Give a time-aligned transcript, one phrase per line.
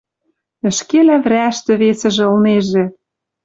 [0.69, 2.83] Ӹшке лявӹрӓштӹ весӹжӹ ылнежӹ